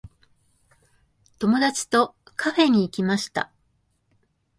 [1.37, 3.51] 友達とカフェに行きました。